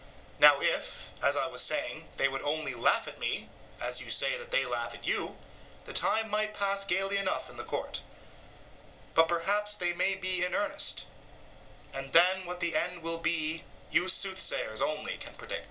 [0.39, 4.35] Now if, as I was saying, they would only laugh at me, as you say
[4.35, 5.37] that they laugh at you,
[5.85, 8.01] the time might pass gaily enough in the court;
[9.13, 11.05] but perhaps they may be in earnest,
[11.93, 15.59] and then what the end will be you soothsayers only can predict.